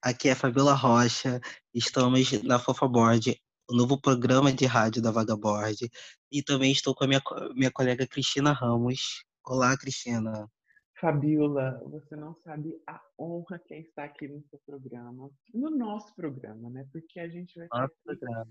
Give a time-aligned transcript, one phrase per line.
[0.00, 1.40] Aqui é Fabiola Rocha,
[1.74, 3.38] estamos na Fofaboard,
[3.70, 5.90] o novo programa de rádio da Vagaboard,
[6.32, 7.20] e também estou com a minha,
[7.54, 9.24] minha colega Cristina Ramos.
[9.44, 10.50] Olá, Cristina.
[10.98, 16.14] Fabiola, você não sabe a honra que é estar aqui no seu programa, no nosso
[16.14, 16.86] programa, né?
[16.90, 18.46] Porque a gente vai nosso programa.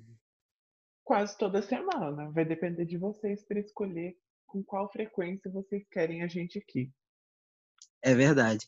[1.04, 2.32] Quase toda semana.
[2.32, 4.16] Vai depender de vocês para escolher
[4.48, 6.91] com qual frequência vocês querem a gente aqui.
[8.02, 8.68] É verdade.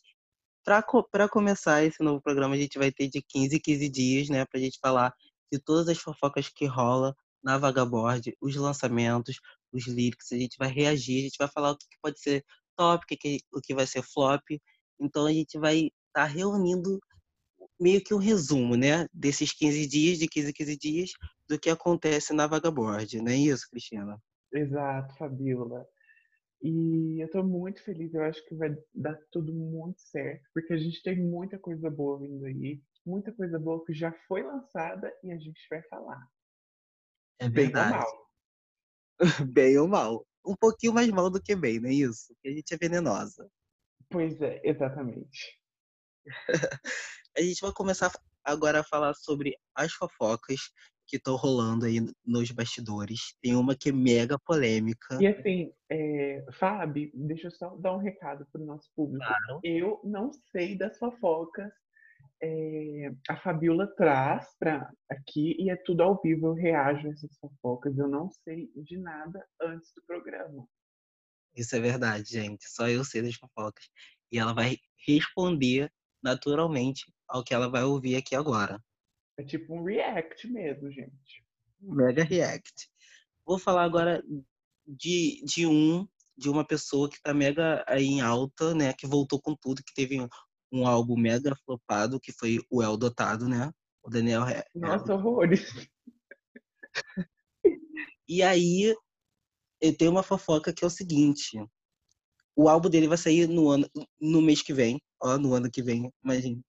[0.63, 4.45] Para começar esse novo programa, a gente vai ter de 15 em 15 dias, né,
[4.45, 5.13] para a gente falar
[5.51, 9.39] de todas as fofocas que rola na Vagaboard, os lançamentos,
[9.71, 12.43] os lyrics, a gente vai reagir, a gente vai falar o que pode ser
[12.75, 14.41] top, o que, o que vai ser flop.
[14.99, 16.99] Então a gente vai estar tá reunindo
[17.79, 21.11] meio que um resumo, né, desses 15 dias, de 15 em 15 dias,
[21.47, 24.21] do que acontece na Vagaboard, não é isso, Cristina?
[24.53, 25.85] Exato, Fabiola.
[26.61, 30.77] E eu tô muito feliz, eu acho que vai dar tudo muito certo, porque a
[30.77, 35.31] gente tem muita coisa boa vindo aí, muita coisa boa que já foi lançada e
[35.31, 36.27] a gente vai falar.
[37.39, 37.93] É verdade.
[37.93, 38.29] Bem ou mal.
[39.53, 40.27] bem ou mal.
[40.45, 42.33] Um pouquinho mais mal do que bem, não é isso?
[42.33, 43.49] Porque a gente é venenosa.
[44.09, 45.59] Pois é, exatamente.
[47.37, 48.11] a gente vai começar
[48.43, 50.71] agora a falar sobre as fofocas
[51.07, 53.35] que estão rolando aí nos bastidores.
[53.41, 55.17] Tem uma que é mega polêmica.
[55.21, 59.25] E assim, é, Fábio, deixa eu só dar um recado para o nosso público.
[59.25, 59.59] Claro.
[59.63, 61.71] Eu não sei das fofocas.
[62.41, 66.47] É, a Fabiola traz para aqui e é tudo ao vivo.
[66.47, 67.97] Eu reajo a essas fofocas.
[67.97, 70.67] Eu não sei de nada antes do programa.
[71.55, 72.67] Isso é verdade, gente.
[72.67, 73.85] Só eu sei das fofocas.
[74.31, 78.83] E ela vai responder naturalmente ao que ela vai ouvir aqui agora.
[79.37, 81.45] É tipo um react mesmo, gente.
[81.79, 82.89] Mega react.
[83.45, 84.23] Vou falar agora
[84.87, 88.93] de, de um, de uma pessoa que tá mega aí em alta, né?
[88.93, 90.27] Que voltou com tudo, que teve um,
[90.71, 93.71] um álbum mega flopado, que foi o El Dotado, né?
[94.03, 94.43] O Daniel
[94.73, 95.71] Nossa, horrores.
[98.27, 98.95] E aí,
[99.79, 101.59] eu tenho uma fofoca que é o seguinte.
[102.55, 103.87] O álbum dele vai sair no ano,
[104.19, 104.99] no mês que vem.
[105.21, 106.59] Ó, no ano que vem, imagina.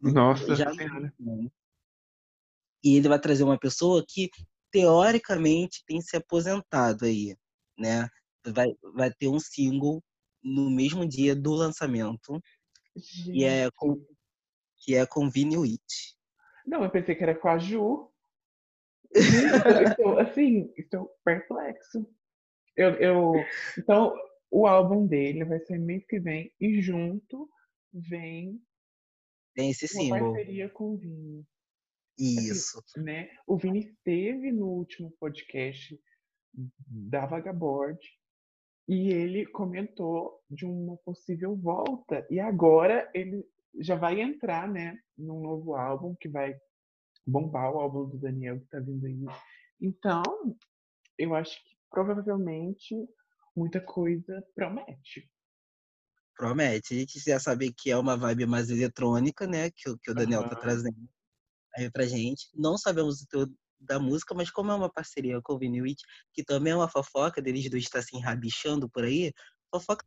[0.00, 1.12] Nossa já senhora.
[2.82, 4.30] E ele vai trazer uma pessoa que,
[4.70, 7.36] teoricamente, tem se aposentado aí,
[7.78, 8.08] né?
[8.46, 10.02] Vai, vai ter um single
[10.42, 12.40] no mesmo dia do lançamento,
[13.24, 14.02] que é com,
[14.78, 16.16] que é com Vini Witt.
[16.66, 18.10] Não, eu pensei que era com a Ju.
[19.12, 22.06] estou, assim, estou perplexo.
[22.76, 23.32] Eu, eu,
[23.76, 24.14] então,
[24.50, 27.48] o álbum dele vai ser mês que vem e junto
[27.92, 28.60] vem
[29.54, 30.32] tem esse uma símbolo.
[30.32, 31.46] parceria com o Vini.
[32.20, 32.78] Isso.
[32.78, 33.30] Assim, né?
[33.46, 35.98] O Vini esteve no último podcast
[36.86, 37.98] da Vagabord
[38.86, 42.26] e ele comentou de uma possível volta.
[42.30, 43.44] E agora ele
[43.78, 46.58] já vai entrar, né, num novo álbum que vai
[47.26, 49.24] bombar o álbum do Daniel que tá vindo aí.
[49.80, 50.22] Então,
[51.16, 52.94] eu acho que provavelmente
[53.56, 55.30] muita coisa promete.
[56.36, 56.94] Promete.
[56.94, 60.42] A gente já sabe que é uma vibe mais eletrônica, né, que, que o Daniel
[60.42, 60.48] uhum.
[60.48, 61.08] tá trazendo
[61.88, 62.48] pra gente.
[62.54, 63.46] Não sabemos o teu
[63.80, 66.02] da música, mas como é uma parceria com o Vinuit,
[66.34, 69.32] que também é uma fofoca deles dois estar se enrabichando por aí,
[69.72, 70.04] fofoca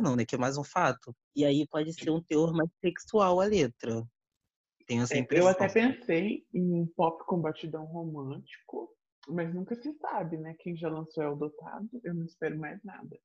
[0.00, 0.24] não, né?
[0.24, 1.14] Que é mais um fato.
[1.36, 4.02] E aí pode ser um teor mais sexual a letra.
[4.86, 5.46] Tenho essa impressão.
[5.46, 8.88] Eu até pensei em um pop com batidão romântico,
[9.28, 10.54] mas nunca se sabe, né?
[10.60, 13.18] Quem já lançou é o Dotado, eu não espero mais nada.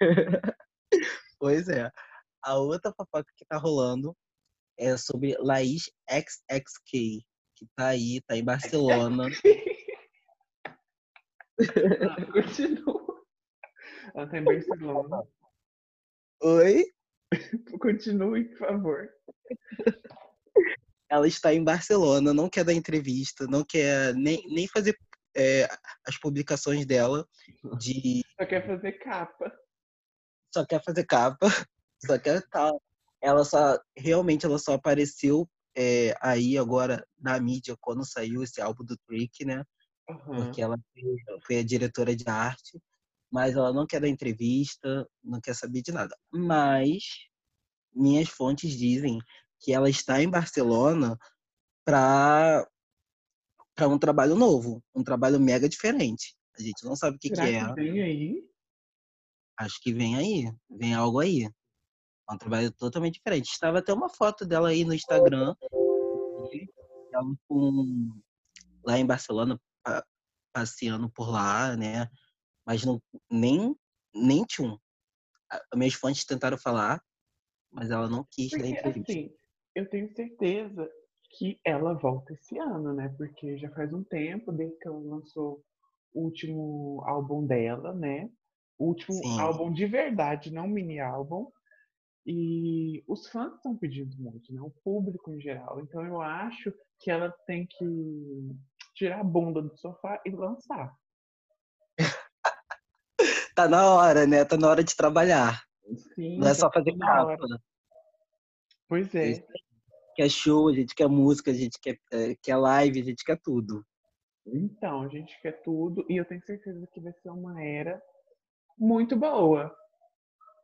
[1.38, 1.90] pois é.
[2.42, 4.16] A outra fofoca que tá rolando
[4.78, 7.24] é sobre Laís XXK,
[7.54, 9.28] que tá aí, tá em Barcelona.
[11.60, 13.24] ah, continua.
[14.14, 15.22] Ela tá em Barcelona.
[16.42, 16.84] Oi?
[17.80, 19.08] Continue, por favor.
[21.10, 24.96] Ela está em Barcelona, não quer dar entrevista, não quer nem, nem fazer
[25.36, 25.68] é,
[26.06, 27.26] as publicações dela
[27.78, 28.22] de.
[28.38, 29.52] Só quer fazer capa.
[30.52, 31.46] Só quer fazer capa.
[32.04, 32.80] Só quer tal.
[33.20, 38.84] Ela só realmente ela só apareceu é, aí agora na mídia quando saiu esse álbum
[38.84, 39.64] do Trick, né?
[40.08, 40.44] Uhum.
[40.44, 40.76] Porque ela
[41.46, 42.80] foi a diretora de arte,
[43.30, 46.16] mas ela não quer dar entrevista, não quer saber de nada.
[46.32, 47.04] Mas
[47.94, 49.18] minhas fontes dizem
[49.60, 51.16] que ela está em Barcelona
[51.84, 52.66] para
[53.74, 56.34] para um trabalho novo, um trabalho mega diferente.
[56.58, 57.66] A gente não sabe o que, Será que é.
[57.68, 58.48] Que vem aí?
[59.56, 61.48] Acho que vem aí, vem algo aí.
[62.28, 63.46] É um trabalho totalmente diferente.
[63.46, 65.54] Estava até uma foto dela aí no Instagram,
[67.10, 68.20] ela com,
[68.84, 69.58] lá em Barcelona,
[70.52, 72.08] passeando por lá, né?
[72.66, 73.74] Mas não, nem,
[74.14, 74.76] nem tchum.
[75.74, 77.02] Meus fãs tentaram falar,
[77.70, 79.12] mas ela não quis Porque, dar entrevista.
[79.12, 79.30] assim,
[79.74, 80.88] eu tenho certeza
[81.30, 83.08] que ela volta esse ano, né?
[83.16, 85.64] Porque já faz um tempo desde que ela lançou
[86.12, 88.28] o último álbum dela, né?
[88.78, 89.38] O último Sim.
[89.40, 91.50] álbum de verdade, não mini álbum.
[92.30, 94.60] E os fãs estão pedindo muito, né?
[94.60, 95.80] O público em geral.
[95.80, 96.70] Então eu acho
[97.00, 98.54] que ela tem que
[98.94, 100.94] tirar a bunda do sofá e lançar.
[103.54, 104.44] Tá na hora, né?
[104.44, 105.64] Tá na hora de trabalhar.
[106.14, 107.38] Sim, Não é tá só fazer na hora.
[107.38, 107.60] capa.
[108.88, 109.30] Pois É é.
[109.32, 109.62] isso aí.
[110.14, 113.40] Quer show, a gente quer música, a gente quer, eh, quer live, a gente quer
[113.40, 113.84] tudo.
[114.46, 118.00] Então, a gente quer tudo e eu tenho certeza que vai ser uma era
[118.78, 119.74] muito boa.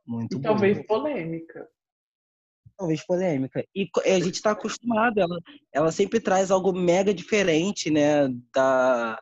[0.05, 0.43] Muito E bom.
[0.43, 1.67] talvez polêmica.
[2.77, 3.65] Talvez polêmica.
[3.73, 5.39] E a gente tá acostumado, ela,
[5.71, 8.27] ela sempre traz algo mega diferente, né?
[8.53, 9.19] Da,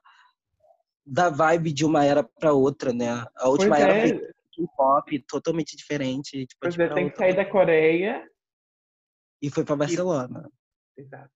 [1.06, 3.26] da vibe de uma era pra outra, né?
[3.36, 6.48] A última Pois era é, foi K-pop, totalmente diferente.
[6.60, 8.28] Pode pois é, tem que sair da Coreia.
[9.42, 10.50] E foi pra Barcelona.
[10.98, 11.32] Exato.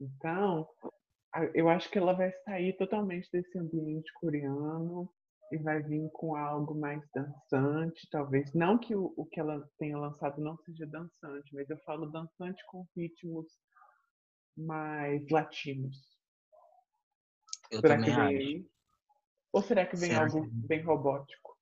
[0.00, 0.66] Então,
[1.54, 5.12] eu acho que ela vai sair totalmente desse ambiente coreano
[5.50, 8.52] e vai vir com algo mais dançante, talvez.
[8.54, 12.62] Não que o, o que ela tenha lançado não seja dançante, mas eu falo dançante
[12.66, 13.46] com ritmos
[14.56, 15.96] mais latinos.
[17.70, 18.36] Eu será também que vem acho.
[18.38, 18.70] aí?
[19.52, 21.58] Ou será que vem Será algo que bem robótico?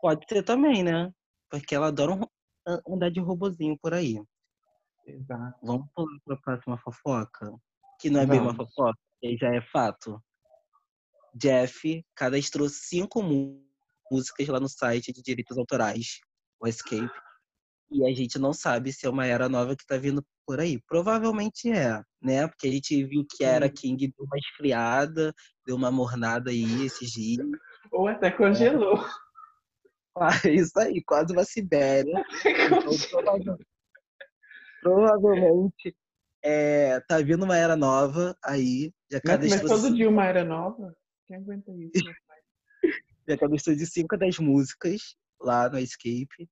[0.00, 1.12] Pode ser também, né?
[1.50, 2.22] Porque ela adora um-
[2.66, 4.22] a- andar de robozinho por aí.
[5.04, 5.58] Exato.
[5.62, 7.52] Vamos pular pra próxima fofoca?
[8.00, 8.72] Que não é bem uma Vamos.
[8.72, 10.22] fofoca, que já é fato.
[11.34, 13.64] Jeff cadastrou cinco mú-
[14.10, 16.20] músicas lá no site de direitos autorais,
[16.60, 17.10] o Escape.
[17.92, 20.80] E a gente não sabe se é uma era nova que tá vindo por aí.
[20.86, 22.46] Provavelmente é, né?
[22.46, 23.68] Porque a gente viu que a era.
[23.68, 25.34] King deu uma esfriada,
[25.66, 27.44] deu uma mornada aí esses dias.
[27.90, 29.04] Ou até congelou.
[30.16, 32.24] Ah, isso aí, quase uma Sibéria.
[32.66, 33.58] Então, prova-
[34.80, 35.96] provavelmente
[36.42, 38.92] é, tá vindo uma era nova aí.
[39.10, 40.96] Já Mas, mas cadastrou, todo dia uma era nova?
[41.30, 41.92] Quem aguenta isso?
[42.04, 42.38] meu pai?
[43.28, 46.50] já cadastrou de cinco das músicas lá no Escape.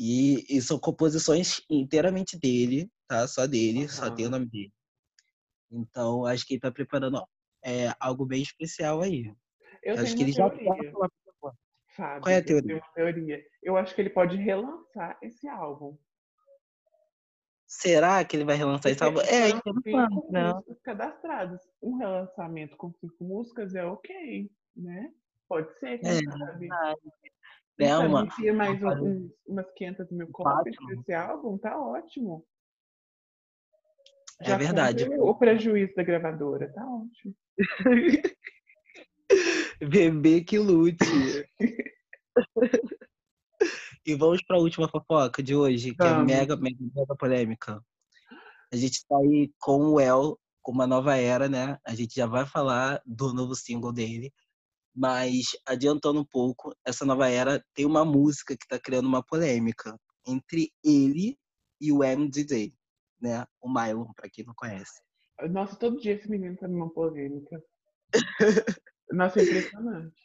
[0.00, 3.28] E, e são composições inteiramente dele, tá?
[3.28, 4.72] Só dele, só tem o nome dele.
[5.70, 7.26] Então, acho que ele tá preparando ó,
[7.62, 9.30] é, algo bem especial aí.
[9.82, 11.08] Eu acho tenho que uma ele já teoria, tá
[11.94, 12.22] Fábio.
[12.22, 12.68] Qual é a eu teoria?
[12.68, 13.44] tenho uma teoria.
[13.62, 15.98] Eu acho que ele pode relançar esse álbum.
[17.72, 19.20] Será que ele vai relançar esse álbum?
[19.20, 20.52] É, foram interessante, cinco né?
[20.52, 21.60] músicas cadastradas.
[21.82, 25.10] Um relançamento com cinco músicas é ok, né?
[25.48, 26.68] Pode ser, quem É, sabe?
[27.80, 32.46] É sabe uma, mais um- uma- umas 500 mil cópias desse álbum, tá ótimo.
[34.40, 35.06] É Já verdade.
[35.06, 37.34] conta O prejuízo da gravadora, tá ótimo.
[39.80, 40.98] Bebê que lute.
[44.04, 47.82] e vamos para a última fofoca de hoje, que é mega, mega, mega polêmica.
[48.72, 51.78] A gente tá aí com o El, com uma nova era, né?
[51.84, 54.32] A gente já vai falar do novo single dele.
[54.94, 59.98] Mas, adiantando um pouco, essa nova era tem uma música que tá criando uma polêmica
[60.26, 61.38] entre ele
[61.80, 62.74] e o MDJ,
[63.20, 63.46] né?
[63.60, 65.00] O Mylon, para quem não conhece.
[65.50, 67.62] Nossa, todo dia esse menino tá numa polêmica.
[69.10, 70.21] Nossa, é impressionante.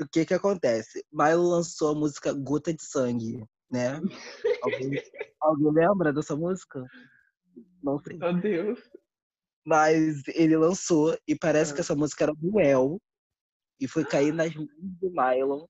[0.00, 1.04] O que que acontece?
[1.12, 4.00] Milo lançou a música Gota de Sangue, né?
[4.62, 5.02] Alguém,
[5.40, 6.84] alguém lembra dessa música?
[7.82, 8.16] Não sei.
[8.16, 8.80] Meu Deus.
[9.64, 11.74] Mas ele lançou e parece Ah.
[11.76, 12.98] que essa música era do El
[13.80, 15.66] e foi cair nas mãos do Mylon.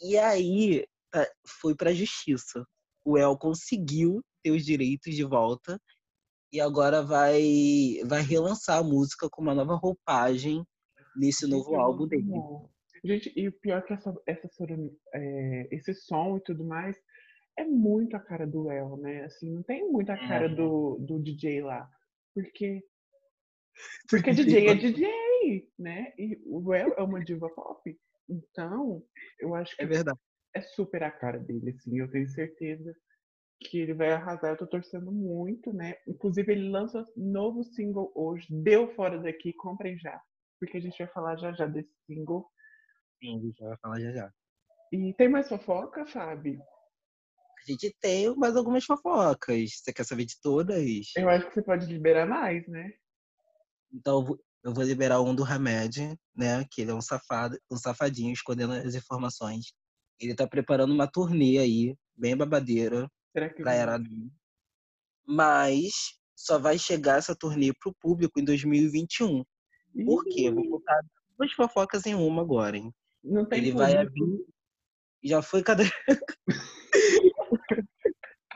[0.00, 1.28] E aí tá-
[1.60, 2.66] foi pra justiça.
[3.04, 5.80] O El conseguiu ter os direitos de volta
[6.52, 10.64] e agora vai, vai relançar a música com uma nova roupagem
[11.14, 12.30] nesse novo eu álbum dele.
[13.06, 14.48] Gente, e o pior é que essa, essa
[15.14, 16.96] é, esse som e tudo mais
[17.58, 19.24] é muito a cara do El, né?
[19.24, 20.48] Assim, não tem muito a cara É.
[20.48, 21.88] do, do DJ lá.
[22.34, 22.82] Porque,
[24.10, 26.12] porque DJ é DJ, né?
[26.18, 27.98] E o El é uma diva pop.
[28.28, 29.02] Então,
[29.40, 30.18] eu acho que É verdade.
[30.54, 31.98] é super a cara dele, assim.
[31.98, 32.94] Eu tenho certeza
[33.60, 34.50] que ele vai arrasar.
[34.50, 35.94] Eu tô torcendo muito, né?
[36.06, 38.46] Inclusive, ele lança novo single hoje.
[38.50, 40.20] Deu fora daqui, comprem já.
[40.60, 42.46] Porque a gente vai falar já já desse single.
[43.22, 44.32] Sim, a gente vai falar já já.
[44.92, 46.62] E tem mais fofoca, Fábio?
[47.58, 49.70] A gente tem mais algumas fofocas.
[49.78, 51.12] Você quer saber de todas?
[51.16, 52.92] Eu acho que você pode liberar mais, né?
[53.92, 56.64] Então eu vou- liberar um do Hamed, né?
[56.70, 59.72] Que ele é um safado, um safadinho escondendo as informações.
[60.20, 63.98] Ele tá preparando uma turnê aí, bem babadeira, Será que pra era.
[65.26, 69.44] Mas só vai chegar essa turnê pro público em 2021.
[70.04, 70.50] Por quê?
[70.50, 71.00] Vou contar
[71.38, 72.92] duas fofocas em uma agora, hein?
[73.26, 73.92] Não tem Ele público.
[73.92, 74.46] vai abrir.
[75.24, 75.82] Já foi cada.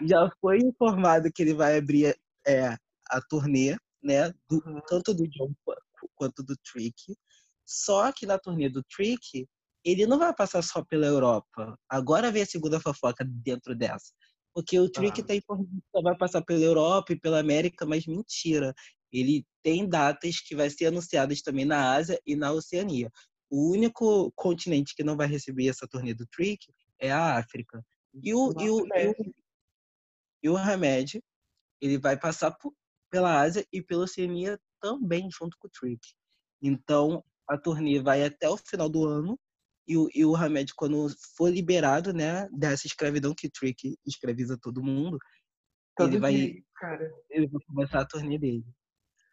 [0.09, 2.69] Já foi informado que ele vai abrir é,
[3.09, 4.33] a turnê, né?
[4.49, 5.77] do- tanto do John qu-
[6.15, 7.15] quanto do Trick.
[7.67, 9.47] Só que na turnê do Trick,
[9.85, 11.79] ele não vai passar só pela Europa.
[11.89, 14.13] Agora vem a segunda fofoca dentro dessa.
[14.55, 15.25] Porque o Trick Ah.
[15.27, 18.75] tá informando que só vai passar pela Europa e pela América, mas mentira.
[19.13, 23.11] Ele tem datas que vai ser anunciadas também na Ásia e na Oceania.
[23.51, 27.85] O único continente que não vai receber essa turnê do Trick é a África.
[28.23, 29.15] E o, e o, e o,
[30.45, 31.23] e o Hamed,
[31.81, 32.75] ele vai passar por-
[33.11, 36.01] pela Ásia e pela Oceania também, junto com o Trick.
[36.63, 39.39] Então, a turnê vai até o final do ano.
[39.89, 44.57] E o, e o Hamed, quando for liberado, né, dessa escravidão que o Trick escraviza
[44.61, 45.19] todo mundo,
[45.97, 46.63] Todo ele vai- dia,
[47.31, 48.65] ele vai começar a turnê dele.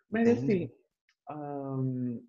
[0.09, 0.71] Mas Entendi.
[1.29, 2.27] assim,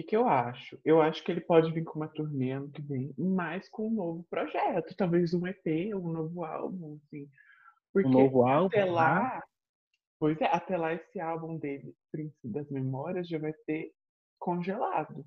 [0.00, 0.78] que, que eu acho?
[0.84, 3.94] Eu acho que ele pode vir com uma turnê ano que vem, mas com um
[3.94, 7.28] novo projeto, talvez um EP, um novo álbum, assim.
[7.92, 8.66] Porque Um novo álbum.
[8.66, 8.90] até né?
[8.90, 9.44] lá,
[10.18, 13.92] pois é, até lá esse álbum dele, Príncipe das Memórias, já vai ter
[14.38, 15.24] congelado.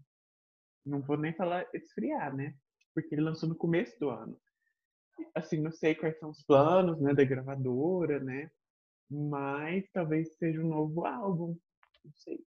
[0.85, 2.55] Não vou nem falar esfriar, né?
[2.93, 4.37] Porque ele lançou no começo do ano.
[5.35, 8.49] Assim, não sei quais são os planos, né, da gravadora, né?
[9.09, 11.57] Mas talvez seja um novo álbum.
[12.03, 12.43] Não sei.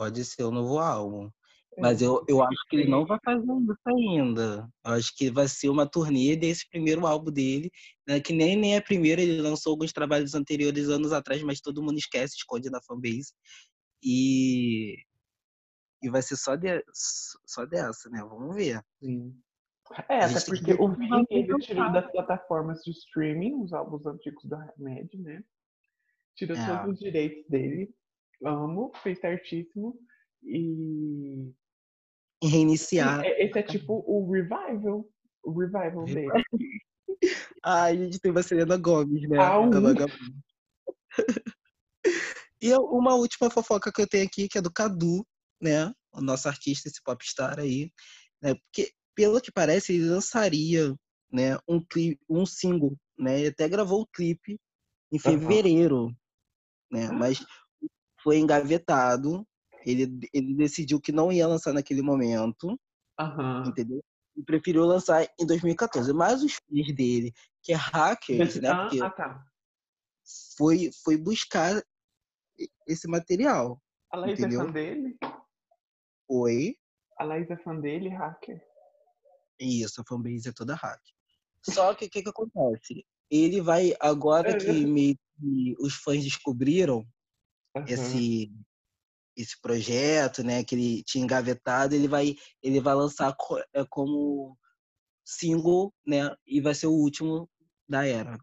[0.00, 1.30] Pode ser o novo álbum.
[1.76, 4.66] É, Mas eu, eu acho que ele não vai fazer isso ainda.
[4.82, 7.70] Eu acho que vai ser uma turnê desse primeiro álbum dele,
[8.08, 8.18] né?
[8.18, 11.98] Que nem, nem é primeiro, ele lançou alguns trabalhos anteriores anos atrás, mas todo mundo
[11.98, 13.34] esquece, esconde na fanbase.
[14.02, 14.96] E,
[16.02, 16.82] e vai ser só, de,
[17.44, 18.24] só dessa, né?
[18.24, 18.82] Vamos ver.
[19.02, 19.38] Sim.
[20.08, 24.54] É, até porque o Vini ele tirou das plataformas de streaming os álbuns antigos do
[24.54, 25.44] Hamed, né?
[26.36, 26.66] Tirou É.
[26.78, 27.94] todos os direitos dele.
[28.44, 29.98] Amo, fez certíssimo.
[30.42, 31.52] E
[32.42, 33.24] E reiniciar.
[33.24, 35.08] é- esse é tipo o revival.
[35.42, 36.30] O revival dele.
[37.62, 39.36] Ah, a gente tem uma Selena Gomes, né?
[39.36, 40.06] Vagabunda.
[42.62, 45.26] E uma última fofoca que eu tenho aqui, que é do Cadu,
[45.60, 45.92] né?
[46.12, 47.90] O nosso artista, esse popstar aí.
[48.42, 48.54] Né?
[48.54, 50.94] Porque, pelo que parece, ele lançaria
[51.32, 53.38] né, um, clipe, um single, né?
[53.40, 54.58] Ele até gravou o clipe
[55.12, 56.14] em fevereiro,
[56.90, 57.08] né?
[57.10, 57.44] Mas
[58.22, 59.46] foi engavetado.
[59.84, 62.78] Ele, ele decidiu que não ia lançar naquele momento,
[63.18, 63.64] Aham.
[63.66, 64.02] entendeu?
[64.36, 66.12] E preferiu lançar em 2014.
[66.12, 68.70] Mas os filhos dele, que é hackers, né?
[68.70, 69.44] Ah, Porque ah, tá.
[70.56, 71.82] foi, foi buscar
[72.86, 73.80] esse material.
[74.12, 74.60] A Laís Entendeu?
[74.60, 75.18] é fã dele?
[76.26, 76.76] Foi
[77.18, 78.60] A Laís é fã dele, hacker?
[79.60, 81.00] isso, a fanbase é toda hack.
[81.62, 83.04] Só que o que, que acontece?
[83.30, 87.06] Ele vai, agora que meio que os fãs descobriram
[87.74, 87.86] Aham.
[87.86, 88.52] esse,
[89.36, 93.34] esse projeto, né, que ele tinha engavetado, ele vai, ele vai lançar
[93.72, 94.56] é, como
[95.24, 97.48] single, né, e vai ser o último
[97.88, 98.38] da era.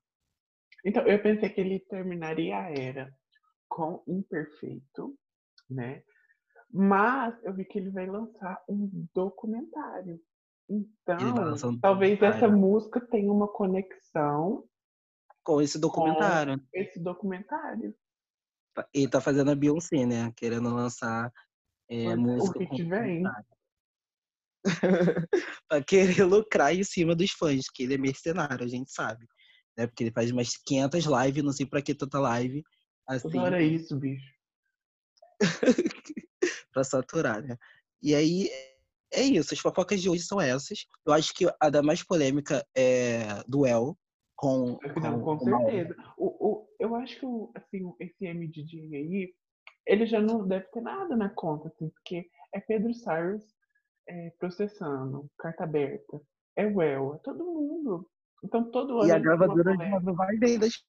[0.85, 3.13] Então, eu pensei que ele terminaria a era
[3.67, 5.17] com Imperfeito,
[5.69, 6.03] né?
[6.71, 10.19] Mas eu vi que ele vai lançar um documentário.
[10.69, 12.57] Então, um talvez essa documentário.
[12.57, 14.67] música tenha uma conexão
[15.43, 16.57] Com esse documentário.
[16.59, 17.95] com esse documentário.
[18.93, 21.31] Ele tá fazendo a Beyoncé, né, querendo lançar
[21.89, 23.23] é, é, o música que vem?
[25.69, 29.25] pra querer lucrar em cima dos fãs, que ele é mercenário, a gente sabe.
[29.77, 29.87] Né?
[29.87, 32.63] Porque ele faz umas 500 lives, não sei pra que tanta live,
[33.07, 34.25] assim, Toda hora é isso, bicho.
[36.73, 37.57] pra saturar, né?
[38.01, 38.49] E aí,
[39.13, 40.85] é isso, as fofocas de hoje são essas.
[41.05, 43.97] Eu acho que a da mais polêmica é do El,
[44.35, 45.95] com, Não, com com certeza.
[46.17, 49.33] O, o, eu acho que o, assim, esse MDJ aí,
[49.85, 53.43] ele já não deve ter nada na conta, assim, porque é Pedro Cyrus
[54.07, 56.21] é, processando, carta aberta,
[56.55, 58.09] é Well, é todo mundo.
[58.43, 60.83] Então todo ano E a uma gravadora não vai bem das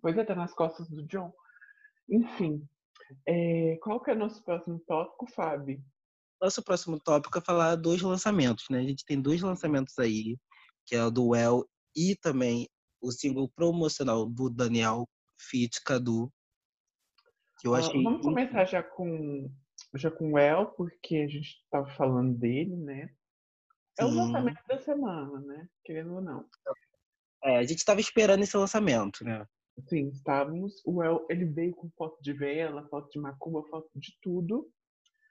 [0.00, 1.32] Pois é, tá nas costas do John.
[2.08, 2.66] Enfim,
[3.26, 5.82] é, qual que é o nosso próximo tópico, Fábio?
[6.40, 8.78] Nosso próximo tópico é falar dos lançamentos, né?
[8.78, 10.38] A gente tem dois lançamentos aí,
[10.86, 12.66] que é o do El e também
[13.00, 16.32] o single promocional do Daniel Fit Cadu,
[17.58, 19.50] que eu Ah, achei vamos começar já com
[19.94, 23.10] já com o El, porque a gente estava falando dele, né?
[23.98, 25.68] É o lançamento da semana, né?
[25.84, 26.48] Querendo ou não.
[27.42, 29.46] É, a gente estava esperando esse lançamento, né?
[29.88, 30.82] Sim, estávamos.
[30.84, 34.70] O El, ele veio com foto de vela, foto de macumba, foto de tudo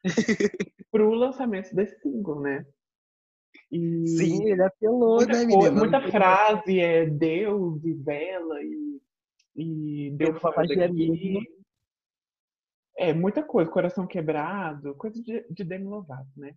[0.91, 2.65] pro lançamento desse single, né?
[3.71, 5.71] E Sim, ele apelou, muita, né, menina?
[5.71, 9.01] muita frase é Deus e vela e,
[9.55, 11.11] e Deus daqui.
[11.11, 11.59] mesmo.
[12.97, 16.53] É, muita coisa, coração quebrado, coisa de, de Demi Lovato, né?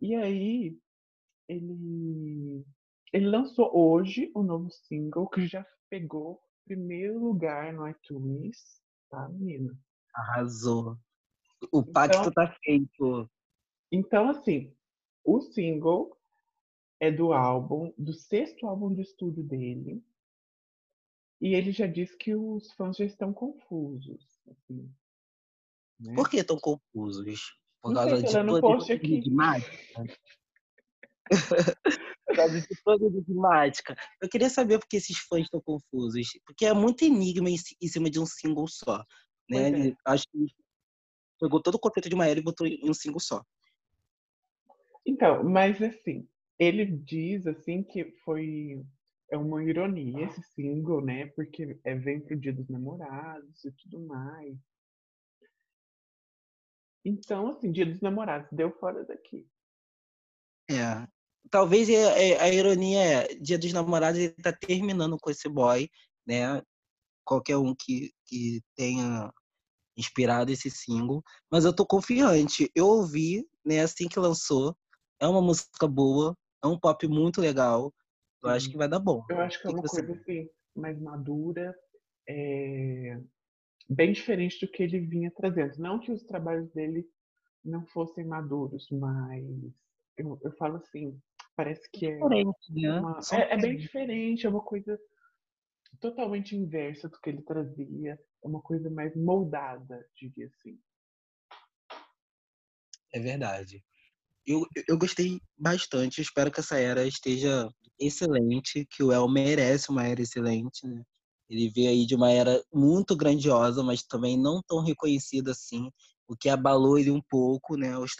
[0.00, 0.76] E aí,
[1.48, 2.64] ele,
[3.12, 9.76] ele lançou hoje um novo single que já pegou primeiro lugar no iTunes, tá, menina?
[10.14, 10.96] Arrasou.
[11.70, 13.30] O pacto então, tá feito.
[13.90, 14.74] Então, assim,
[15.24, 16.16] o single
[17.02, 20.00] é do álbum, do sexto álbum de estúdio dele.
[21.40, 24.40] E ele já disse que os fãs já estão confusos.
[24.48, 24.88] Assim,
[25.98, 26.14] né?
[26.14, 27.58] Por que estão confusos?
[27.82, 29.20] Por causa de aqui.
[29.20, 30.04] de mágica?
[32.24, 33.96] Por causa de toda de mágica.
[34.20, 36.28] Eu queria saber por que esses fãs estão confusos.
[36.46, 39.04] Porque é muito enigma em, cima de um single só.
[39.50, 39.88] Né?
[39.88, 39.96] É.
[40.06, 40.46] Acho que
[41.40, 43.44] pegou todo o conceito de uma era e botou em um single só.
[45.04, 46.26] Então, mas assim,
[46.62, 48.84] ele diz assim que foi
[49.30, 51.26] é uma ironia esse single, né?
[51.28, 54.58] Porque é vem pro Dia dos Namorados e tudo mais.
[57.04, 59.48] Então, assim, Dia dos Namorados deu fora daqui.
[60.70, 61.08] É.
[61.50, 65.48] Talvez a, é, é, a ironia é Dia dos Namorados ele tá terminando com esse
[65.48, 65.90] boy,
[66.26, 66.62] né?
[67.24, 69.32] Qualquer um que, que tenha
[69.96, 72.70] inspirado esse single, mas eu tô confiante.
[72.74, 74.76] Eu ouvi, né, assim que lançou.
[75.20, 77.92] É uma música boa, é um pop muito legal.
[78.42, 79.24] Eu acho que vai dar bom.
[79.28, 81.74] Eu acho que, é uma coisa assim, mais madura,
[82.28, 83.20] é...
[83.88, 85.76] bem diferente do que ele vinha trazendo.
[85.78, 87.06] Não que os trabalhos dele
[87.64, 89.44] não fossem maduros, mas
[90.16, 91.20] eu, eu falo assim,
[91.54, 93.00] parece que é, né?
[93.00, 93.20] uma...
[93.32, 94.98] é, é bem diferente, é uma coisa
[96.00, 100.80] totalmente inversa do que ele trazia, é uma coisa mais moldada, diria assim.
[103.14, 103.84] É verdade
[104.46, 106.20] eu, eu gostei bastante.
[106.20, 107.68] espero que essa era esteja
[107.98, 111.02] excelente, que o El merece uma era excelente, né?
[111.48, 115.90] Ele veio aí de uma era muito grandiosa, mas também não tão reconhecida assim,
[116.26, 117.96] o que abalou ele um pouco, né?
[117.98, 118.12] Os,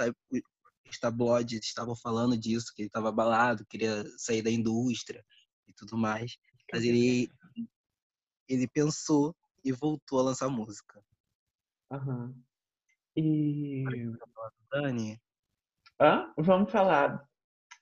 [0.88, 5.24] os tabloides estavam falando disso, que ele estava abalado, queria sair da indústria
[5.66, 6.36] e tudo mais.
[6.72, 7.28] Mas ele,
[8.48, 11.02] ele pensou e voltou a lançar música.
[11.90, 12.34] Aham.
[13.16, 13.84] E.
[14.70, 15.20] Dani,
[16.36, 17.24] Vamos falar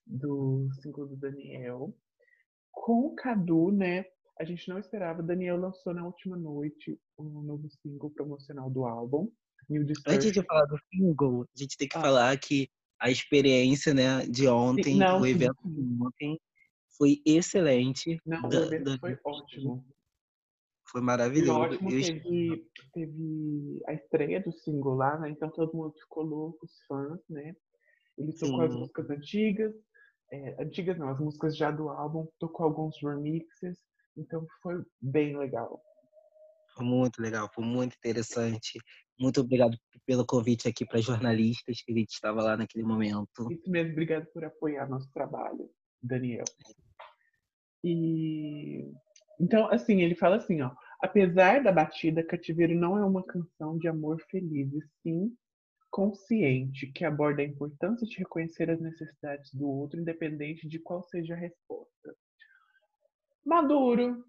[0.06, 1.96] do single do Daniel.
[2.70, 4.04] Com o Cadu, né?
[4.38, 5.22] A gente não esperava.
[5.22, 9.30] Daniel lançou na última noite um novo single promocional do álbum.
[9.68, 12.00] New Antes de falar do single, a gente tem que ah.
[12.00, 12.68] falar que
[13.00, 16.40] a experiência né, de ontem, não, o evento de ontem,
[16.98, 18.20] foi excelente.
[18.26, 18.98] Não, da, o evento da...
[18.98, 19.87] foi ótimo.
[20.90, 21.54] Foi maravilhoso.
[21.54, 25.30] Foi ótimo, teve, teve a estreia do single lá, né?
[25.30, 27.54] Então todo mundo ficou louco, os fãs, né?
[28.20, 28.64] Ele tocou Sim.
[28.66, 29.74] as músicas antigas,
[30.30, 33.78] é, antigas não, as músicas já do álbum, tocou alguns remixes,
[34.16, 35.83] então foi bem legal.
[36.74, 38.78] Foi muito legal, foi muito interessante.
[39.18, 43.50] Muito obrigado pelo convite aqui para jornalistas que a gente estava lá naquele momento.
[43.50, 45.68] Isso mesmo, obrigado por apoiar nosso trabalho,
[46.02, 46.44] Daniel.
[47.83, 48.92] E
[49.40, 53.88] então, assim, ele fala assim, ó, apesar da batida, Cativeiro não é uma canção de
[53.88, 55.35] amor feliz, e sim
[55.90, 61.35] consciente que aborda a importância de reconhecer as necessidades do outro, independente de qual seja
[61.35, 62.14] a resposta.
[63.44, 64.24] Maduro.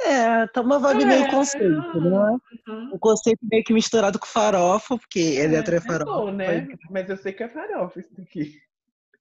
[0.00, 2.38] É, tá uma vibe é, meio conceito, né?
[2.68, 2.90] Uhum.
[2.92, 6.32] O conceito meio que misturado com farofa, porque ele é, é farofa.
[6.32, 6.68] né?
[6.90, 8.60] Mas eu sei que é farofa isso aqui.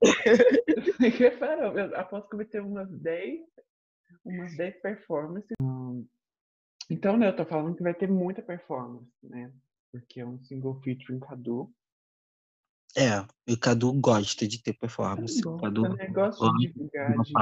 [0.68, 1.80] eu sei que é farofa.
[1.80, 3.40] Eu aposto que vai ter umas 10,
[4.26, 5.56] umas 10 performances.
[6.90, 9.52] Então, né, eu tô falando que vai ter muita performance, né?
[10.00, 11.72] Porque é um single featuring Cadu.
[12.98, 15.42] É, o Cadu gosta de ter performance.
[15.48, 16.08] o Cadu né?
[16.08, 17.34] gosta de divulgar, de,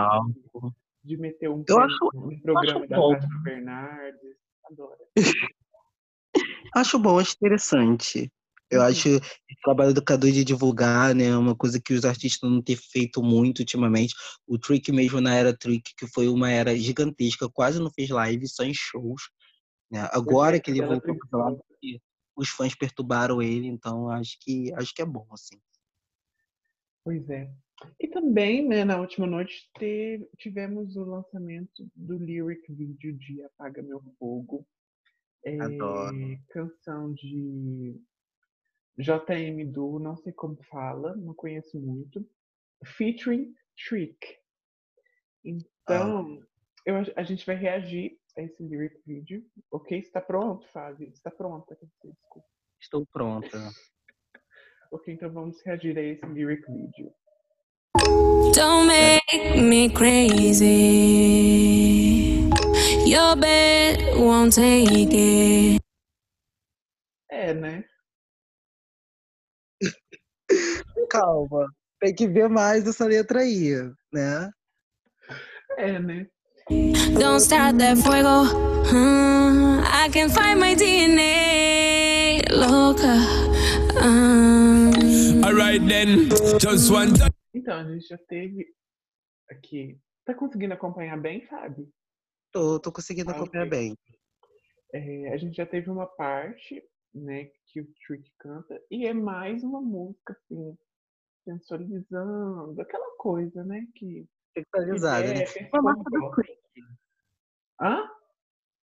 [1.03, 4.37] de, meter um eu acho, no programa acho da Fátima Bernardes.
[4.65, 4.97] Adoro.
[6.75, 8.31] acho bom, acho interessante.
[8.69, 8.87] Eu uhum.
[8.87, 9.21] acho o
[9.63, 13.59] trabalho do Cadu de divulgar, né, uma coisa que os artistas não têm feito muito
[13.59, 14.15] ultimamente.
[14.47, 18.47] O Trick mesmo na era Trick, que foi uma era gigantesca, quase não fez live,
[18.47, 19.23] só em shows.
[19.91, 20.07] Né?
[20.11, 21.55] Agora que ele voltou para lá,
[22.35, 25.59] os fãs perturbaram ele, então acho que acho que é bom assim.
[27.03, 27.51] Pois é.
[27.99, 33.81] E também, né, na última noite teve, tivemos o lançamento do lyric vídeo de Apaga
[33.81, 34.65] Meu Fogo.
[35.45, 36.15] É, Adoro.
[36.49, 37.99] Canção de
[38.97, 42.25] JM Du, não sei como fala, não conheço muito.
[42.85, 44.17] Featuring Trick.
[45.43, 46.47] Então, ah.
[46.85, 49.43] eu, a gente vai reagir esse lyric video.
[49.71, 49.97] Ok?
[49.99, 51.09] Está pronto, Fábio?
[51.09, 51.77] Está pronta?
[51.81, 52.47] Desculpa.
[52.81, 53.57] Estou pronta.
[54.91, 57.13] ok, então vamos reagir a esse lyric video.
[58.55, 60.63] Don't make me crazy.
[63.05, 65.81] Your bed won't take it.
[67.29, 67.83] É, né?
[71.09, 71.67] Calma.
[71.99, 73.71] Tem que ver mais essa letra aí,
[74.11, 74.51] né?
[75.77, 76.27] É, né?
[76.69, 78.45] Don't start that fuego.
[78.87, 82.41] Hmm, I can find my DNA.
[82.51, 83.15] Loca.
[84.01, 87.33] Um, Alright then, just one touch.
[87.53, 88.65] Então, a gente já teve
[89.51, 89.99] aqui.
[90.25, 91.87] Tá conseguindo acompanhar bem, Fábio?
[92.51, 93.69] Tô, tô conseguindo Ah, acompanhar ok.
[93.69, 93.97] bem.
[94.93, 96.81] É, a gente já teve uma parte,
[97.13, 100.77] né, que o Trick canta, e é mais uma música, assim,
[101.43, 104.25] sensualizando, aquela coisa, né, que...
[104.53, 105.45] Sexualizada, né?
[105.45, 106.31] que É uma marca do.
[106.31, 106.57] Trick.
[107.81, 108.09] Hã?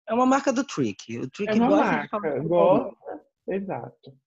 [0.08, 1.19] É uma marca do Trick.
[1.19, 2.95] O Trick É uma gosta marca, gosta,
[3.47, 4.17] exato.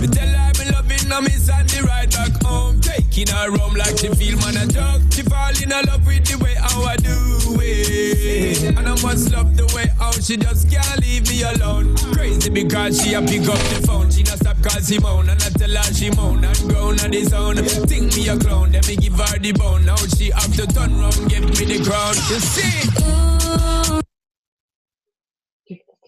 [0.00, 2.80] Me tell me love it, now me send the right back home.
[2.80, 5.12] Taking her home like she feel man a drug.
[5.12, 7.16] She fall in love with the way how I do
[7.60, 8.76] it.
[8.76, 11.96] And I must love the way how she just can't leave me alone.
[12.12, 14.10] Crazy because she a pick up the phone.
[14.10, 17.24] She not stop call Simone and I tell her she moan and groan on the
[17.24, 17.58] sound.
[17.88, 19.84] Think me a clown, then me give her the bone.
[19.84, 22.14] Now she have to turn round, give me the crown.
[22.30, 22.88] You see?
[23.02, 24.00] ooh,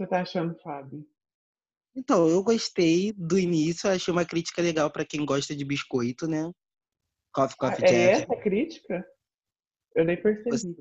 [0.01, 1.18] O que,
[1.99, 6.53] Então, eu gostei do início, achei uma crítica legal pra quem gosta de biscoito, né?
[7.35, 8.23] Coffee, Ah, coffee, é Jack.
[8.23, 9.07] essa a crítica?
[9.97, 10.51] Eu nem percebi.
[10.51, 10.77] Você-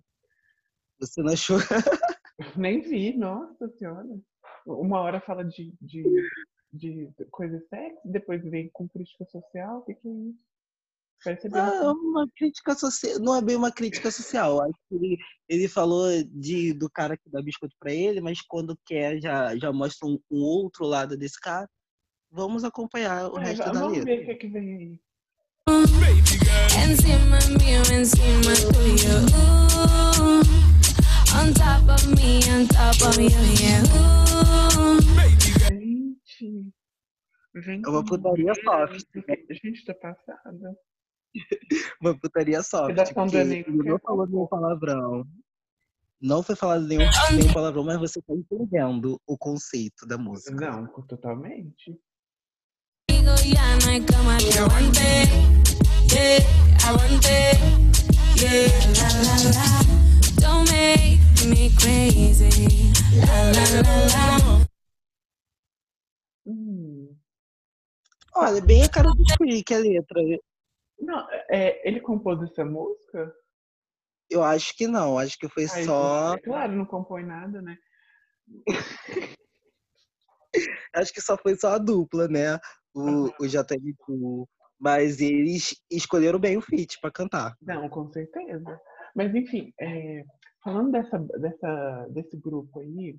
[0.99, 1.57] Você não achou?
[2.55, 4.07] Nem vi, nossa senhora.
[4.67, 6.03] Uma hora fala de, de,
[6.71, 9.79] de coisa sexy, depois vem com crítica social.
[9.79, 10.46] O que, que é isso?
[11.23, 11.61] Percebeu?
[11.61, 13.19] Ah, é uma crítica social.
[13.19, 14.61] Não é bem uma crítica social.
[14.61, 15.17] Acho que ele,
[15.49, 19.71] ele falou de, do cara que dá biscoito pra ele, mas quando quer já, já
[19.73, 21.67] mostra um, um outro lado desse cara.
[22.31, 24.15] Vamos acompanhar o É, resto va- da vamos letra.
[24.15, 24.99] ver o que, que vem aí.
[35.69, 36.71] Gente.
[37.55, 39.05] Vem É uma putaria soft.
[39.63, 40.77] Gente, tá passada.
[42.01, 42.95] Uma putaria soft.
[43.33, 45.25] Ele não falou nenhum palavrão.
[46.19, 50.71] Não foi falado nenhum, nenhum palavrão, mas você tá entendendo o conceito da música.
[50.71, 51.95] Não, totalmente.
[66.45, 67.15] Hum.
[68.35, 70.21] Olha, bem a cara do Trick a letra.
[70.99, 73.33] Não, é, ele compôs essa música?
[74.29, 76.35] Eu acho que não, acho que foi Ai, só.
[76.35, 77.77] É claro, não compõe nada, né?
[80.93, 82.57] Acho que só foi só a dupla, né?
[82.93, 83.93] O, o JM.
[84.79, 87.55] Mas eles escolheram bem o feat pra cantar.
[87.61, 88.79] Não, com certeza.
[89.15, 90.23] Mas enfim, é,
[90.63, 93.17] falando dessa, dessa, desse grupo aí,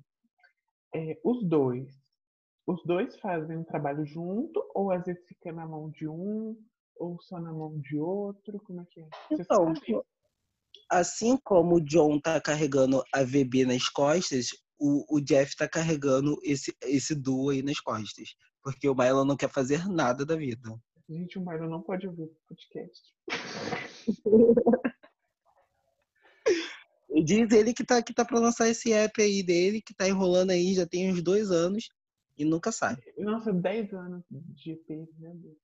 [0.95, 1.89] é, os dois,
[2.65, 6.55] os dois fazem um trabalho junto, ou às vezes fica na mão de um,
[6.99, 9.07] ou só na mão de outro, como é que é?
[9.29, 10.01] Você Então, sabe?
[10.91, 16.37] assim como o John tá carregando a VB nas costas, o, o Jeff tá carregando
[16.43, 18.35] esse, esse duo aí nas costas.
[18.61, 20.69] Porque o Milo não quer fazer nada da vida.
[21.07, 23.15] Gente, o Marlon não pode ouvir esse podcast.
[27.25, 30.51] Diz ele que tá, que tá pra lançar esse app aí dele, que tá enrolando
[30.51, 31.89] aí já tem uns dois anos
[32.37, 32.95] e nunca sai.
[33.17, 35.57] Nossa, 10 anos de EP, meu Deus.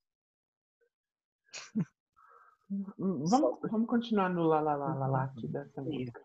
[2.68, 6.20] Vamos, vamos continuar no lá, lá, lá, lá, lá aqui dessa música.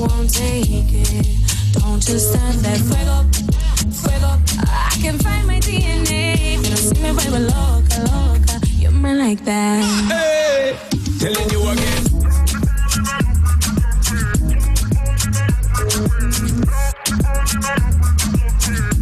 [0.00, 1.42] Won't take it.
[1.74, 3.24] Don't you start that fuego,
[3.92, 4.42] fuego.
[4.66, 6.56] I can find my DNA.
[6.56, 8.60] You see me, baby, loca, loca.
[8.78, 9.84] You're me like that.
[10.10, 10.76] Hey,
[11.20, 12.12] telling you again.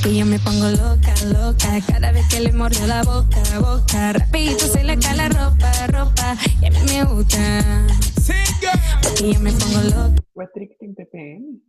[0.00, 1.80] Porque yo me pongo loca, loca.
[1.84, 4.12] Cada vez que le mordo la boca, boca.
[4.12, 6.36] Rapidito se le cae la ropa, ropa.
[6.60, 7.86] Y a mí me gusta.
[9.02, 10.22] Porque yo me pongo loca.
[10.34, 11.60] O Etrick tem TPM?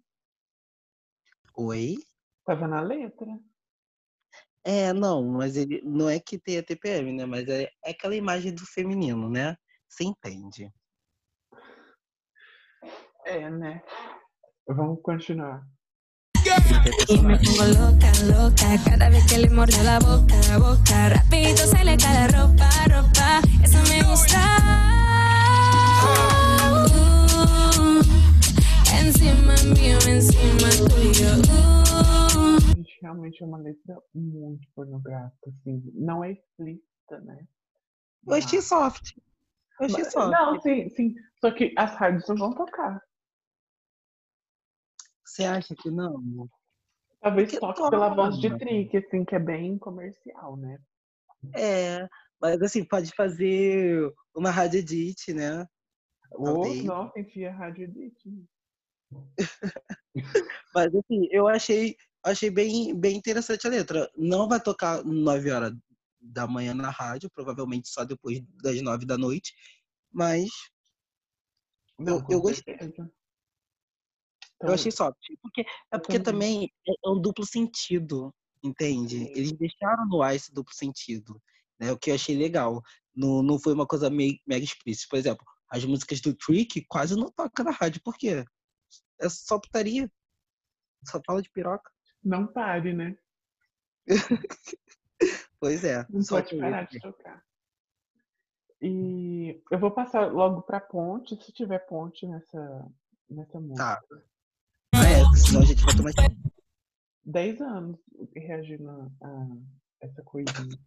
[1.55, 1.97] Oi?
[2.45, 3.39] Tava na letra.
[4.63, 7.25] É, não, mas ele não é que tenha TPM, né?
[7.25, 9.57] Mas é, é aquela imagem do feminino, né?
[9.87, 10.71] Você entende.
[13.25, 13.81] É, né?
[14.67, 15.65] Vamos continuar.
[17.07, 18.77] Y me pongo loca, loca.
[18.85, 21.09] Cada vez que le mordo la boca, boca.
[21.09, 23.41] Rapidito se le cae la ropa, ropa.
[23.63, 24.39] Eso me gusta.
[26.03, 28.01] Uh,
[29.01, 31.31] encima mío, encima tuyo.
[31.49, 32.59] Uh.
[32.75, 35.81] Gente, realmente é uma letra muito pornográfica, assim.
[35.95, 37.21] Não é explícita,
[38.27, 39.15] Eu achei soft.
[39.79, 40.31] Eu achei Mas- soft.
[40.31, 41.15] Não, sim, sim.
[41.41, 43.01] Só que as rádios não vão tocar.
[45.39, 46.49] Você acha que não?
[47.21, 48.57] Talvez Porque toque pela voz de.
[48.57, 50.77] Trick, assim, que é bem comercial, né?
[51.55, 52.05] É,
[52.41, 55.65] mas assim, pode fazer uma rádio edit, né?
[56.31, 58.45] Ou, nossa, enfia rádio edit.
[60.75, 64.11] Mas assim, eu achei, achei bem, bem interessante a letra.
[64.15, 65.73] Não vai tocar 9 horas
[66.19, 69.53] da manhã na rádio, provavelmente só depois das 9 da noite.
[70.11, 70.49] Mas
[71.97, 72.77] Não, Eu- eu gostei.
[72.77, 73.09] certeza.
[74.61, 75.17] Eu Então, achei soft.
[75.41, 76.71] Porque, é porque também.
[76.87, 79.27] é é um duplo sentido, entende?
[79.31, 81.41] Eles deixaram no ar esse duplo sentido,
[81.79, 81.91] né?
[81.91, 82.81] O que eu achei legal.
[83.15, 85.07] Não, não foi uma coisa meio, mega explícita.
[85.09, 88.01] Por exemplo, as músicas do Trick quase não tocam na rádio.
[88.03, 88.43] Por quê?
[89.21, 90.11] É só putaria.
[91.05, 91.89] Só fala de piroca.
[92.23, 93.17] Não pare, né?
[95.59, 96.05] Pois é.
[96.09, 97.43] Não só pode parar de tocar.
[98.81, 102.87] E eu vou passar logo pra ponte, se tiver ponte nessa,
[103.29, 103.99] nessa música.
[103.99, 104.01] Tá.
[105.45, 106.11] Senão a gente vai tomar.
[107.25, 107.99] 10 anos
[108.35, 109.47] reagindo a, a
[110.01, 110.77] essa coisinha.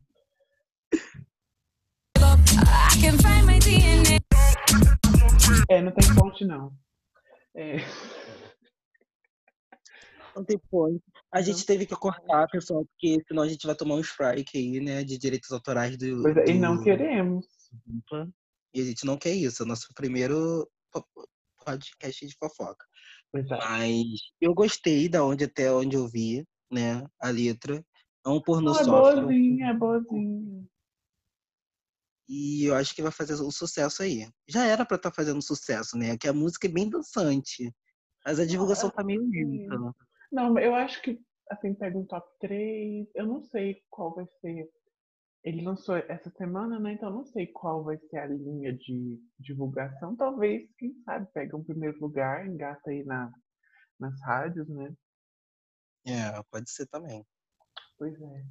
[5.69, 6.73] É, não tem ponte, não.
[7.55, 7.77] É,
[10.35, 11.03] Não tem ponto.
[11.31, 14.81] A gente teve que cortar, pessoal, porque senão a gente vai tomar um strike aí,
[14.81, 15.05] né?
[15.05, 16.23] De direitos autorais do.
[16.23, 17.47] pois é, e não queremos.
[18.75, 19.63] E a gente não quer isso.
[19.63, 21.07] É o nosso primeiro po-
[21.65, 22.85] podcast de fofoca.
[23.35, 23.65] Exato.
[23.67, 24.05] Mas
[24.41, 27.07] eu gostei da onde até onde eu vi, né?
[27.21, 27.85] A letra.
[28.25, 29.17] É um pornô é soft.
[29.17, 30.65] boazinha, é boazinha.
[32.29, 34.29] E eu acho que vai fazer um sucesso aí.
[34.49, 36.17] Já era pra estar fazendo sucesso, né?
[36.17, 37.75] Que a música é bem dançante.
[38.25, 39.95] Mas a divulgação é- tá meio lenta.
[40.31, 43.09] Não, eu acho que, assim, pega um top 3.
[43.15, 44.71] Eu não sei qual vai ser.
[45.45, 46.93] Ele lançou essa semana, né?
[46.93, 50.15] Então não sei qual vai ser a linha de divulgação.
[50.17, 53.31] Talvez, quem sabe, pega um primeiro lugar, engata aí na,
[53.99, 54.95] nas rádios, né?
[56.07, 57.25] É, pode ser também.
[57.99, 58.45] Pois é.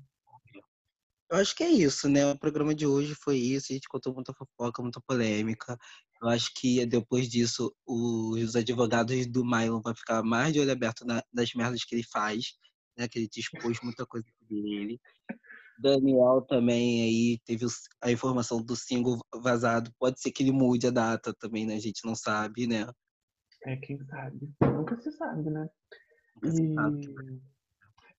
[1.30, 2.30] Eu acho que é isso, né?
[2.30, 3.68] O programa de hoje foi isso.
[3.72, 5.78] A gente contou muita fofoca, muita polêmica.
[6.22, 11.06] Eu acho que depois disso, os advogados do Mylon vão ficar mais de olho aberto
[11.06, 12.54] na- nas merdas que ele faz,
[12.98, 13.08] né?
[13.08, 15.00] Que ele te expôs muita coisa dele.
[15.80, 17.66] Daniel também aí teve
[18.02, 19.92] a informação do single vazado.
[20.00, 21.76] Pode ser que ele mude a data também, né?
[21.76, 22.88] A gente não sabe, né?
[23.66, 24.52] É, quem sabe.
[24.62, 25.70] Nunca se sabe, né?
[26.36, 27.42] Nunca se sabe.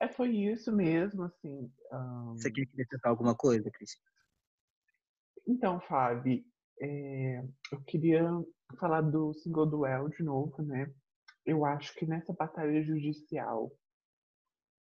[0.01, 1.73] É, foi isso mesmo, assim.
[1.93, 3.97] ahn, Você quer acrescentar alguma coisa, Cris?
[5.47, 6.45] Então, Fábio,
[6.81, 8.29] é, eu queria
[8.79, 10.93] falar do single do El de novo, né?
[11.45, 13.73] Eu acho que nessa batalha judicial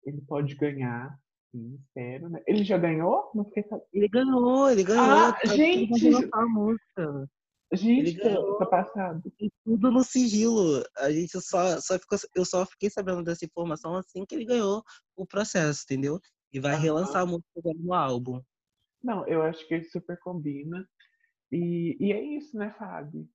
[0.03, 1.19] ele pode ganhar,
[1.51, 2.41] sim, espero, né?
[2.47, 3.31] Ele já ganhou?
[3.35, 3.87] Não fiquei sabendo.
[3.93, 5.03] Ele ganhou, ele ganhou.
[5.03, 6.05] Ah, tá- gente!
[6.05, 7.29] ele lançar a música.
[7.73, 8.57] Gente, ganhou.
[8.57, 9.21] tá passado.
[9.39, 10.83] E tudo no sigilo.
[10.97, 14.83] A gente só, só ficou, eu só fiquei sabendo dessa informação assim que ele ganhou
[15.15, 16.19] o processo, entendeu?
[16.51, 16.81] E vai Aham.
[16.81, 18.41] relançar a música no álbum.
[19.01, 20.85] Não, eu acho que ele super combina.
[21.51, 23.27] E, e é isso, né, Fábio?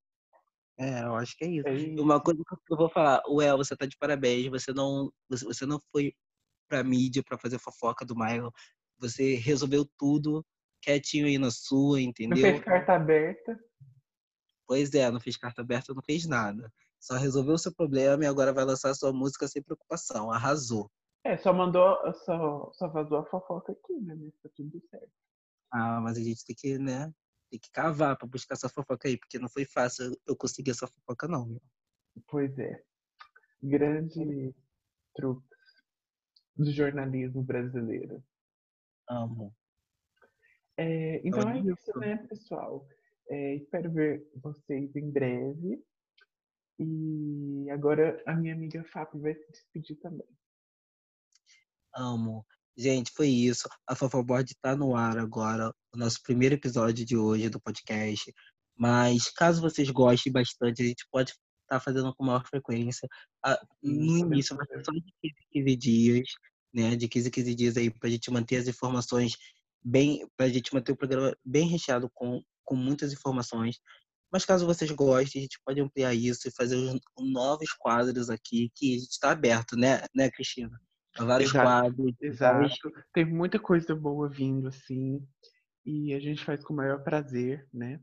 [0.79, 1.68] É, eu acho que é isso.
[1.68, 2.02] É isso.
[2.02, 4.50] uma coisa que eu vou falar, o El, você tá de parabéns.
[4.50, 6.12] Você não, você não foi
[6.68, 8.52] pra mídia pra fazer fofoca do Michael.
[8.98, 10.44] Você resolveu tudo
[10.83, 12.38] quietinho aí na sua, Não entendeu?
[12.38, 13.59] fez carta aberta.
[14.66, 16.72] Pois é, não fez carta aberta, não fez nada.
[16.98, 20.31] Só resolveu o seu problema e agora vai lançar a sua música sem preocupação.
[20.31, 20.90] Arrasou.
[21.24, 24.16] É, só mandou, só, só vazou a fofoca aqui, né?
[24.42, 25.11] Tá tudo certo.
[25.72, 27.12] Ah, mas a gente tem que, né?
[27.50, 30.87] Tem que cavar pra buscar essa fofoca aí, porque não foi fácil eu conseguir essa
[30.87, 31.46] fofoca, não.
[31.46, 31.62] Meu.
[32.29, 32.83] Pois é.
[33.62, 34.55] Grande
[35.14, 35.56] truques
[36.57, 38.23] do jornalismo brasileiro.
[39.09, 39.55] Amo.
[40.77, 41.99] É, então é Olha isso, isso.
[41.99, 42.87] né, pessoal?
[43.29, 45.83] É, espero ver vocês em breve.
[46.79, 50.29] E agora a minha amiga Fábio vai se despedir também.
[51.95, 52.45] Amo.
[52.77, 53.69] Gente, foi isso.
[53.87, 58.31] A Fofoboard tá no ar agora, o nosso primeiro episódio de hoje do podcast.
[58.77, 61.33] Mas caso vocês gostem bastante, a gente pode
[61.66, 63.09] estar fazendo com maior frequência.
[63.83, 66.29] No início vai ser só de 15 em 15 dias,
[66.72, 66.96] né?
[66.96, 69.37] De 15 em 15 dias aí, pra gente manter as informações
[69.85, 70.26] bem.
[70.37, 73.79] pra gente manter o programa bem recheado com, com muitas informações.
[74.33, 78.70] Mas caso vocês gostem, a gente pode ampliar isso e fazer os novos quadros aqui,
[78.74, 80.79] que a gente está aberto, né, né, Cristina?
[81.16, 82.14] A vários Exato, quadros.
[82.20, 82.92] Exato.
[83.12, 85.26] Tem muita coisa boa vindo, assim.
[85.85, 88.00] E a gente faz com o maior prazer, né?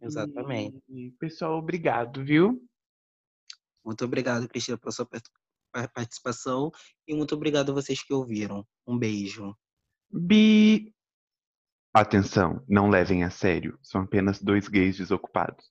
[0.00, 0.78] Exatamente.
[0.88, 2.62] E, pessoal, obrigado, viu?
[3.86, 5.08] Muito obrigado, Cristina, pela sua
[5.94, 6.72] participação
[7.06, 8.66] e muito obrigado a vocês que ouviram.
[8.84, 9.56] Um beijo.
[10.10, 10.92] Bi.
[11.94, 13.78] Atenção, não levem a sério.
[13.80, 15.70] São apenas dois gays desocupados.